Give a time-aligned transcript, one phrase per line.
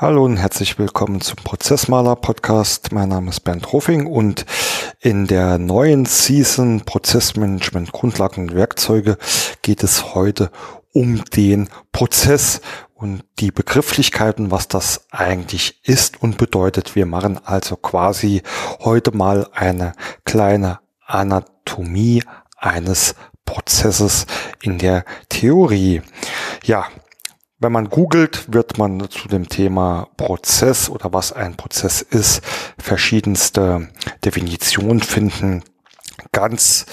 [0.00, 2.90] Hallo und herzlich willkommen zum Prozessmaler Podcast.
[2.90, 4.46] Mein Name ist Bernd Rofing und
[4.98, 9.18] in der neuen Season Prozessmanagement Grundlagen und Werkzeuge
[9.60, 10.50] geht es heute
[10.94, 12.62] um den Prozess
[12.94, 16.96] und die Begrifflichkeiten, was das eigentlich ist und bedeutet.
[16.96, 18.42] Wir machen also quasi
[18.78, 19.92] heute mal eine
[20.24, 22.24] kleine Anatomie
[22.56, 24.24] eines Prozesses
[24.62, 26.00] in der Theorie.
[26.64, 26.86] Ja,
[27.60, 32.42] wenn man googelt, wird man zu dem Thema Prozess oder was ein Prozess ist,
[32.78, 33.88] verschiedenste
[34.24, 35.62] Definitionen finden.
[36.32, 36.86] Ganz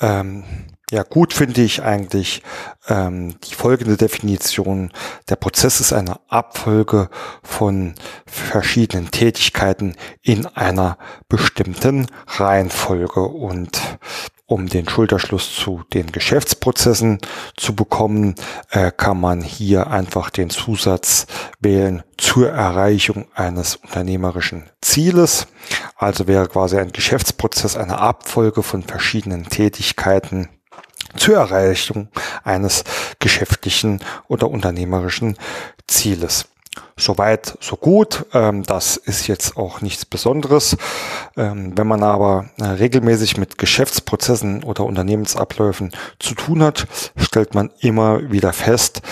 [0.00, 0.44] ähm,
[0.90, 2.42] ja, gut finde ich eigentlich
[2.88, 4.92] ähm, die folgende Definition.
[5.28, 7.10] Der Prozess ist eine Abfolge
[7.42, 7.94] von
[8.24, 10.96] verschiedenen Tätigkeiten in einer
[11.28, 13.20] bestimmten Reihenfolge.
[13.22, 13.80] Und
[14.46, 17.18] um den Schulterschluss zu den Geschäftsprozessen
[17.56, 18.36] zu bekommen,
[18.70, 21.26] äh, kann man hier einfach den Zusatz
[21.60, 25.48] wählen zur Erreichung eines unternehmerischen Zieles.
[25.96, 30.48] Also wäre quasi ein Geschäftsprozess eine Abfolge von verschiedenen Tätigkeiten
[31.16, 32.08] zur Erreichung
[32.44, 32.84] eines
[33.18, 35.36] geschäftlichen oder unternehmerischen
[35.88, 36.46] Zieles.
[36.98, 38.24] Soweit, so gut.
[38.32, 40.78] Ähm, das ist jetzt auch nichts Besonderes.
[41.36, 46.86] Ähm, wenn man aber äh, regelmäßig mit Geschäftsprozessen oder Unternehmensabläufen zu tun hat,
[47.18, 49.02] stellt man immer wieder fest,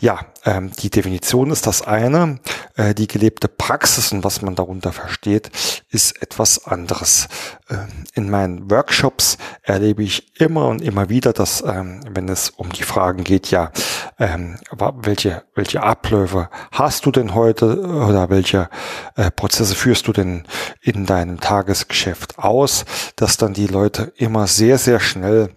[0.00, 2.38] ja, ähm, die Definition ist das eine,
[2.76, 5.50] äh, die gelebte Praxis und was man darunter versteht,
[5.90, 7.28] ist etwas anderes.
[7.68, 12.70] Ähm, in meinen Workshops erlebe ich immer und immer wieder, dass ähm, wenn es um
[12.70, 13.70] die Fragen geht, ja,
[14.18, 14.56] ähm,
[15.02, 18.70] welche, welche Abläufe hast du denn heute oder welche
[19.16, 20.44] äh, Prozesse führst du denn
[20.80, 22.84] in deinem Tagesgeschäft aus,
[23.16, 25.50] dass dann die Leute immer sehr, sehr schnell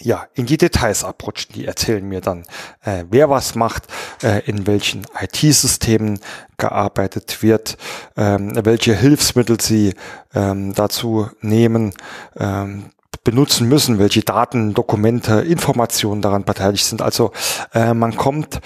[0.00, 1.54] ja, in die Details abrutschen.
[1.54, 2.44] Die erzählen mir dann,
[2.82, 3.84] äh, wer was macht,
[4.22, 6.20] äh, in welchen IT-Systemen
[6.56, 7.76] gearbeitet wird,
[8.16, 9.94] ähm, welche Hilfsmittel sie
[10.34, 11.94] ähm, dazu nehmen,
[12.36, 12.90] ähm,
[13.24, 17.00] benutzen müssen, welche Daten, Dokumente, Informationen daran beteiligt sind.
[17.00, 17.32] Also
[17.72, 18.60] äh, man kommt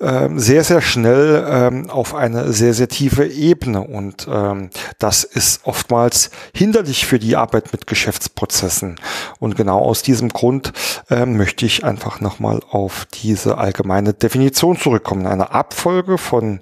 [0.00, 4.68] äh, sehr, sehr schnell ähm, auf eine sehr, sehr tiefe Ebene und ähm,
[4.98, 8.96] das ist oftmals hinderlich für die Arbeit mit Geschäftsprozessen.
[9.40, 10.72] Und genau aus diesem Grund
[11.08, 15.26] äh, möchte ich einfach nochmal auf diese allgemeine Definition zurückkommen.
[15.26, 16.60] Eine Abfolge von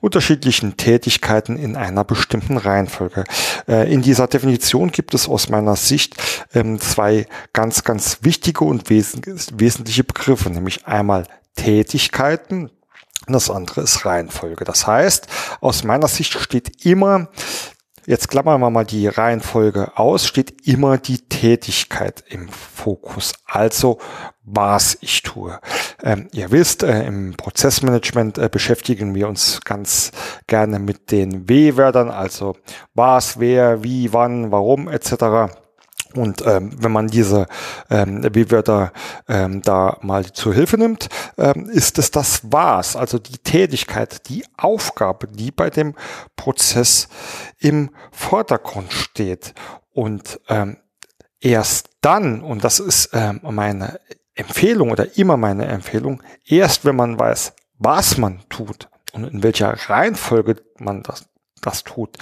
[0.00, 3.24] unterschiedlichen Tätigkeiten in einer bestimmten Reihenfolge.
[3.66, 6.16] Äh, in dieser Definition gibt es aus meiner Sicht
[6.54, 11.24] ähm, zwei ganz, ganz wichtige und wesentliche Begriffe, nämlich einmal
[11.56, 12.70] Tätigkeiten,
[13.26, 14.64] und das andere ist Reihenfolge.
[14.64, 15.26] Das heißt,
[15.60, 17.28] aus meiner Sicht steht immer
[18.08, 23.34] Jetzt klammern wir mal die Reihenfolge aus, steht immer die Tätigkeit im Fokus.
[23.44, 23.98] Also
[24.44, 25.60] was ich tue.
[26.02, 30.12] Ähm, ihr wisst, äh, im Prozessmanagement äh, beschäftigen wir uns ganz
[30.46, 32.56] gerne mit den W-Wörtern, also
[32.94, 35.52] was, wer, wie, wann, warum etc.
[36.14, 37.46] Und ähm, wenn man diese
[37.90, 38.92] ähm, W-Wörter
[39.28, 44.44] ähm, da mal zur Hilfe nimmt, ähm, ist es das Was, also die Tätigkeit, die
[44.56, 45.94] Aufgabe, die bei dem
[46.36, 47.08] Prozess
[47.58, 49.54] im Vordergrund steht.
[49.92, 50.78] Und ähm,
[51.40, 54.00] erst dann, und das ist ähm, meine
[54.34, 59.72] Empfehlung oder immer meine Empfehlung, erst wenn man weiß, was man tut und in welcher
[59.88, 61.26] Reihenfolge man das
[61.60, 62.16] das tut,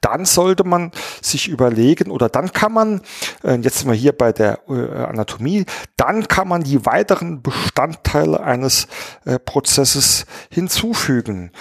[0.00, 0.92] dann sollte man
[1.22, 3.00] sich überlegen oder dann kann man,
[3.42, 8.40] äh, jetzt sind wir hier bei der äh, Anatomie, dann kann man die weiteren Bestandteile
[8.40, 8.86] eines
[9.24, 11.52] äh, Prozesses hinzufügen.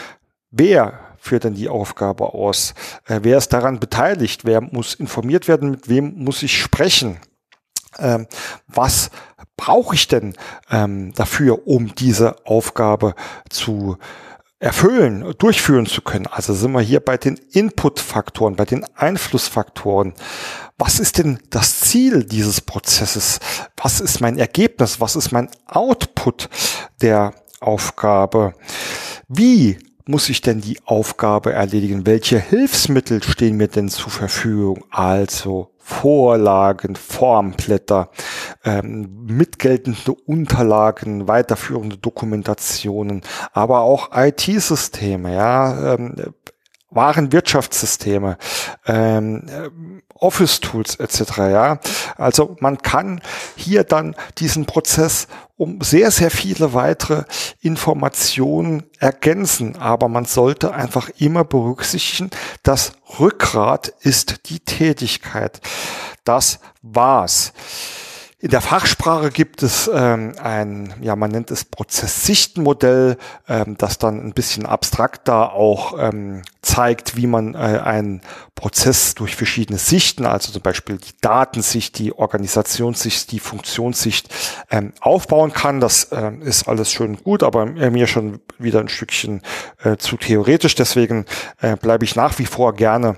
[0.52, 2.74] Wer führt denn die Aufgabe aus?
[3.06, 4.46] Wer ist daran beteiligt?
[4.46, 5.72] Wer muss informiert werden?
[5.72, 7.20] Mit wem muss ich sprechen?
[8.00, 8.26] Ähm,
[8.68, 9.12] was
[9.58, 10.36] brauche ich denn
[10.72, 13.14] ähm, dafür, um diese Aufgabe
[13.50, 13.98] zu
[14.60, 16.28] erfüllen, durchführen zu können.
[16.28, 20.14] Also sind wir hier bei den Input-Faktoren, bei den Einflussfaktoren.
[20.78, 23.40] Was ist denn das Ziel dieses Prozesses?
[23.78, 25.00] Was ist mein Ergebnis?
[25.00, 26.50] Was ist mein Output
[27.02, 28.54] der Aufgabe?
[29.28, 32.06] Wie muss ich denn die Aufgabe erledigen?
[32.06, 34.84] Welche Hilfsmittel stehen mir denn zur Verfügung?
[34.90, 38.10] Also Vorlagen, Formblätter,
[38.64, 43.22] ähm, mitgeltende Unterlagen, weiterführende Dokumentationen,
[43.54, 46.16] aber auch IT-Systeme, ja, ähm,
[46.92, 48.38] Warenwirtschaftssysteme,
[48.86, 51.38] ähm, Office-Tools etc.
[51.38, 51.80] Ja,
[52.18, 53.22] also man kann
[53.56, 57.24] hier dann diesen Prozess um sehr sehr viele weitere
[57.62, 62.30] Informationen ergänzen, aber man sollte einfach immer berücksichtigen,
[62.64, 65.60] das Rückgrat ist die Tätigkeit.
[66.24, 67.54] Das war's.
[68.42, 73.18] In der Fachsprache gibt es ähm, ein, ja, man nennt es Prozesssichtenmodell,
[73.50, 78.22] ähm, das dann ein bisschen abstrakter auch ähm, zeigt, wie man äh, einen
[78.56, 84.30] Prozess durch verschiedene Sichten, also zum Beispiel die Datensicht, die Organisationssicht, die Funktionssicht
[84.72, 85.82] ähm, aufbauen kann.
[85.82, 89.42] Das ähm, ist alles schön gut, aber mir schon wieder ein Stückchen
[89.84, 90.76] äh, zu theoretisch.
[90.76, 91.26] Deswegen
[91.60, 93.18] äh, bleibe ich nach wie vor gerne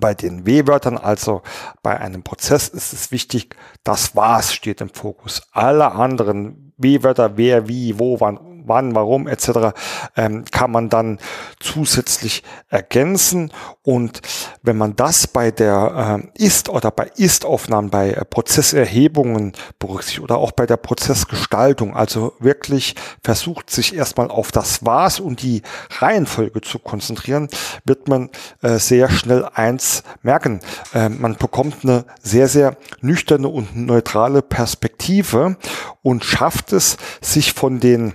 [0.00, 1.42] bei den W-Wörtern, also
[1.82, 5.42] bei einem Prozess, ist es wichtig, das Was steht im Fokus.
[5.52, 9.74] Alle anderen W-Wörter, wer, wie, wo, wann wann, warum etc.
[10.16, 11.18] Ähm, kann man dann
[11.60, 13.52] zusätzlich ergänzen.
[13.82, 14.20] Und
[14.62, 20.36] wenn man das bei der äh, Ist- oder bei Ist-Aufnahmen, bei äh, Prozesserhebungen berücksichtigt oder
[20.36, 25.62] auch bei der Prozessgestaltung, also wirklich versucht, sich erstmal auf das Was und die
[25.98, 27.48] Reihenfolge zu konzentrieren,
[27.84, 28.30] wird man
[28.62, 30.60] äh, sehr schnell eins merken.
[30.94, 35.56] Äh, man bekommt eine sehr, sehr nüchterne und neutrale Perspektive
[36.02, 38.14] und schafft es, sich von den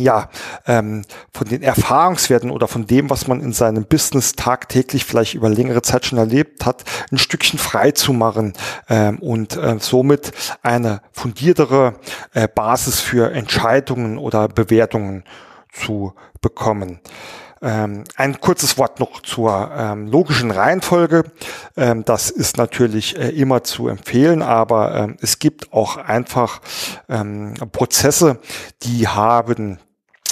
[0.00, 0.28] ja,
[0.66, 5.48] ähm, von den Erfahrungswerten oder von dem, was man in seinem Business tagtäglich vielleicht über
[5.48, 8.54] längere Zeit schon erlebt hat, ein Stückchen frei zu machen
[8.88, 10.32] ähm, und äh, somit
[10.62, 11.94] eine fundiertere
[12.34, 15.24] äh, Basis für Entscheidungen oder Bewertungen
[15.72, 17.00] zu bekommen.
[17.62, 21.24] Ähm, ein kurzes Wort noch zur ähm, logischen Reihenfolge.
[21.76, 26.62] Ähm, das ist natürlich äh, immer zu empfehlen, aber ähm, es gibt auch einfach
[27.10, 28.38] ähm, Prozesse,
[28.82, 29.78] die haben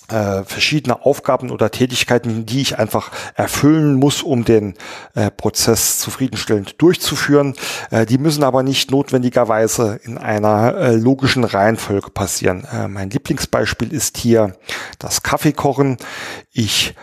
[0.09, 4.75] äh, verschiedene Aufgaben oder Tätigkeiten, die ich einfach erfüllen muss, um den
[5.15, 7.55] äh, Prozess zufriedenstellend durchzuführen.
[7.91, 12.67] Äh, die müssen aber nicht notwendigerweise in einer äh, logischen Reihenfolge passieren.
[12.73, 14.57] Äh, mein Lieblingsbeispiel ist hier
[14.99, 15.99] das Kaffeekochen.
[16.53, 16.95] Ich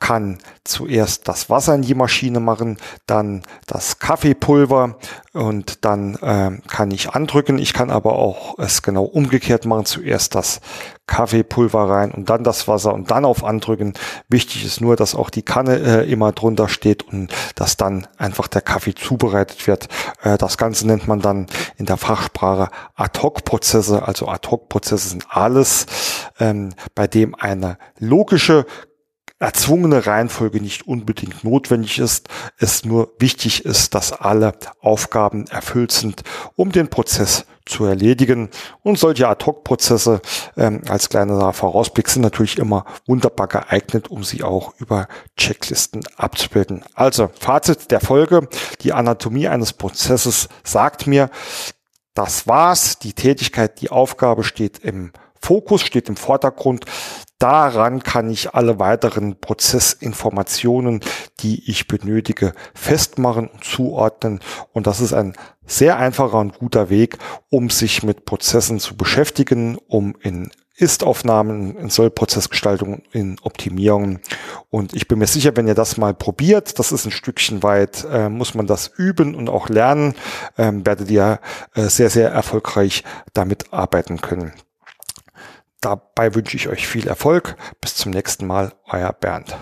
[0.00, 4.96] kann zuerst das Wasser in die Maschine machen, dann das Kaffeepulver
[5.32, 7.58] und dann äh, kann ich andrücken.
[7.58, 9.84] Ich kann aber auch es genau umgekehrt machen.
[9.84, 10.60] Zuerst das
[11.06, 13.94] Kaffeepulver rein und dann das Wasser und dann auf andrücken.
[14.28, 18.48] Wichtig ist nur, dass auch die Kanne äh, immer drunter steht und dass dann einfach
[18.48, 19.88] der Kaffee zubereitet wird.
[20.22, 21.46] Äh, das Ganze nennt man dann
[21.76, 24.02] in der Fachsprache Ad-Hoc-Prozesse.
[24.02, 25.86] Also Ad-Hoc-Prozesse sind alles,
[26.40, 28.66] ähm, bei dem eine logische
[29.38, 32.28] erzwungene Reihenfolge nicht unbedingt notwendig ist,
[32.58, 36.22] es nur wichtig ist, dass alle Aufgaben erfüllt sind,
[36.54, 38.48] um den Prozess zu erledigen.
[38.82, 40.22] Und solche Ad-Hoc-Prozesse
[40.56, 46.84] ähm, als kleiner Vorausblick sind natürlich immer wunderbar geeignet, um sie auch über Checklisten abzubilden.
[46.94, 48.48] Also Fazit der Folge.
[48.82, 51.28] Die Anatomie eines Prozesses sagt mir,
[52.14, 52.98] das war's.
[52.98, 56.86] Die Tätigkeit, die Aufgabe steht im Fokus, steht im Vordergrund.
[57.38, 61.00] Daran kann ich alle weiteren Prozessinformationen,
[61.40, 64.40] die ich benötige, festmachen und zuordnen.
[64.72, 65.34] Und das ist ein
[65.66, 67.18] sehr einfacher und guter Weg,
[67.50, 74.20] um sich mit Prozessen zu beschäftigen, um in ist-Aufnahmen, in Sollprozessgestaltung, in Optimierungen.
[74.70, 78.06] Und ich bin mir sicher, wenn ihr das mal probiert, das ist ein Stückchen weit,
[78.10, 80.14] äh, muss man das üben und auch lernen,
[80.58, 81.40] ähm, werdet ihr
[81.74, 84.52] äh, sehr, sehr erfolgreich damit arbeiten können.
[85.80, 87.56] Dabei wünsche ich euch viel Erfolg.
[87.80, 89.56] Bis zum nächsten Mal, euer Bernd.